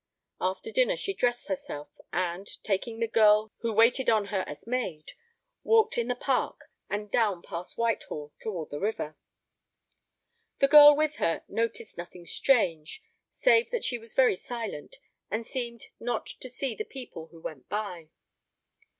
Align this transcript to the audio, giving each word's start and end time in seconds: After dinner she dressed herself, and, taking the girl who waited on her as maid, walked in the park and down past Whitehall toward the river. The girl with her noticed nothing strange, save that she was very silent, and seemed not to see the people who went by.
After 0.39 0.71
dinner 0.71 0.95
she 0.95 1.13
dressed 1.13 1.47
herself, 1.47 1.87
and, 2.11 2.47
taking 2.63 2.99
the 2.99 3.07
girl 3.07 3.53
who 3.59 3.71
waited 3.71 4.09
on 4.09 4.25
her 4.33 4.43
as 4.47 4.65
maid, 4.65 5.11
walked 5.63 5.95
in 5.95 6.07
the 6.07 6.15
park 6.15 6.71
and 6.89 7.11
down 7.11 7.43
past 7.43 7.77
Whitehall 7.77 8.33
toward 8.41 8.71
the 8.71 8.79
river. 8.79 9.15
The 10.57 10.67
girl 10.67 10.95
with 10.95 11.17
her 11.17 11.43
noticed 11.47 11.99
nothing 11.99 12.25
strange, 12.25 13.03
save 13.31 13.69
that 13.69 13.83
she 13.85 13.99
was 13.99 14.15
very 14.15 14.35
silent, 14.35 14.95
and 15.29 15.45
seemed 15.45 15.85
not 15.99 16.25
to 16.25 16.49
see 16.49 16.73
the 16.73 16.83
people 16.83 17.27
who 17.27 17.39
went 17.39 17.69
by. 17.69 18.09